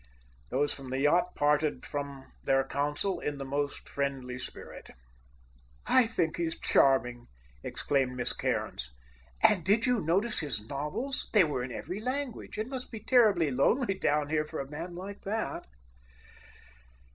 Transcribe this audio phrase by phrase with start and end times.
[0.49, 4.89] Those from the yacht parted from their consul in the most friendly spirit.
[5.85, 7.27] "I think he's charming!"
[7.63, 8.91] exclaimed Miss Cairns.
[9.43, 11.29] "And did you notice his novels?
[11.33, 12.57] They were in every language.
[12.57, 15.67] It must be terribly lonely down here, for a man like that."